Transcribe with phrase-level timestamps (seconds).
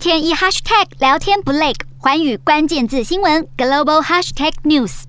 [0.00, 5.02] 天一 hashtag 聊天不累，环宇关键字新闻 global hashtag news。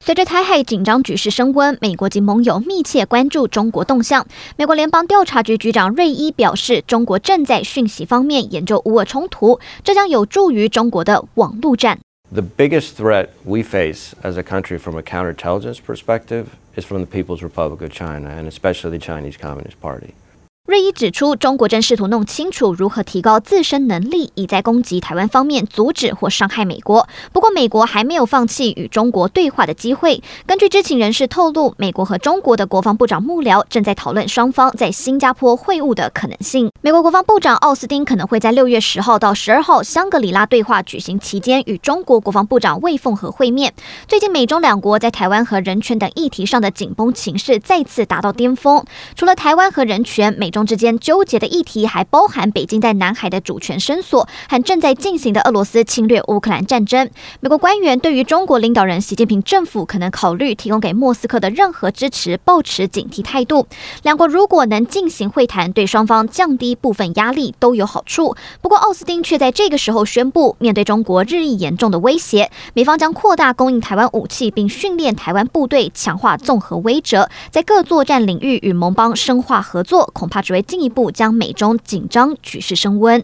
[0.00, 4.26] 随着台海紧张局势升温，美国及盟友密切关注中国动向。
[4.56, 11.98] 美国联邦调查局局长瑞伊表示，中国正在讯息方面研究乌俄冲突，这将有助于中国的网络战。
[12.32, 17.42] The biggest threat we face as a country from a counterintelligence perspective is from the People's
[17.42, 20.14] Republic of China, and especially the Chinese Communist Party.
[20.66, 27.08] 瑞伊指出，中国正试图弄清楚如何提高自身能力，以在攻击台湾方面阻止或伤害美国。
[27.32, 30.20] 不过，美国还没有放弃与中国对话的机会。
[30.44, 36.68] 根据知情人士透露，美国和中国的国防部长幕僚正在讨论双方在新加坡会晤的可能性。
[36.80, 43.72] 美国国防部长奥斯汀可能会在六月十号到十二号香格里拉对话举行期间与中国国防部长魏凤和会面。
[44.08, 48.84] 最近，美中两国在台湾和人权等议题上的紧绷情势再次达到巅峰。
[49.14, 57.10] 除了台湾和人权，美中之间纠结的议题还包含北京在南海的主权伸索和正在进行的俄罗斯侵略乌克兰战争。
[57.40, 63.66] 美国官员对于中国领导人习近平政府可能考虑提供给莫斯科的任何支持抱持警惕态度。
[64.02, 68.34] 两国如果能进行会谈，对双方降低部分压力都有好处。
[68.62, 83.20] 不过，奥斯汀却在这个时候宣布，面对中国日益严重的威胁，美方将扩大供应台湾武器，并训练台湾部队，强化综合威慑，在各作战领域与盟邦深化合作，恐怕只为进一步将美中紧张局势升温。